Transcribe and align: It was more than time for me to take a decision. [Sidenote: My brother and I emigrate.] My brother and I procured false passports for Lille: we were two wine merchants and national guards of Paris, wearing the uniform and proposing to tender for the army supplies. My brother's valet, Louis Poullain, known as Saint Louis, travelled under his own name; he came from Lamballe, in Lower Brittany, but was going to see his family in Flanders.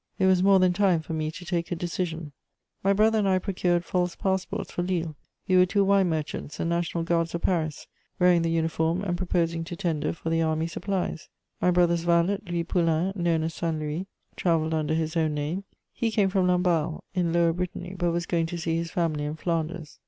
It 0.17 0.25
was 0.25 0.41
more 0.41 0.57
than 0.57 0.73
time 0.73 1.01
for 1.01 1.13
me 1.13 1.29
to 1.29 1.45
take 1.45 1.71
a 1.71 1.75
decision. 1.75 2.17
[Sidenote: 2.17 2.33
My 2.83 2.93
brother 2.93 3.19
and 3.19 3.27
I 3.27 3.33
emigrate.] 3.33 3.53
My 3.53 3.53
brother 3.53 3.67
and 3.69 3.75
I 3.75 3.77
procured 3.77 3.85
false 3.85 4.15
passports 4.15 4.71
for 4.71 4.81
Lille: 4.81 5.15
we 5.47 5.57
were 5.57 5.67
two 5.67 5.83
wine 5.85 6.09
merchants 6.09 6.59
and 6.59 6.71
national 6.71 7.03
guards 7.03 7.35
of 7.35 7.43
Paris, 7.43 7.85
wearing 8.17 8.41
the 8.41 8.49
uniform 8.49 9.03
and 9.03 9.15
proposing 9.15 9.63
to 9.65 9.75
tender 9.75 10.11
for 10.11 10.31
the 10.31 10.41
army 10.41 10.65
supplies. 10.65 11.29
My 11.61 11.69
brother's 11.69 12.01
valet, 12.03 12.39
Louis 12.47 12.63
Poullain, 12.63 13.13
known 13.15 13.43
as 13.43 13.53
Saint 13.53 13.77
Louis, 13.77 14.07
travelled 14.35 14.73
under 14.73 14.95
his 14.95 15.15
own 15.15 15.35
name; 15.35 15.65
he 15.93 16.09
came 16.09 16.29
from 16.29 16.47
Lamballe, 16.47 17.01
in 17.13 17.31
Lower 17.31 17.53
Brittany, 17.53 17.93
but 17.95 18.09
was 18.09 18.25
going 18.25 18.47
to 18.47 18.57
see 18.57 18.77
his 18.77 18.89
family 18.89 19.25
in 19.25 19.35
Flanders. 19.35 19.99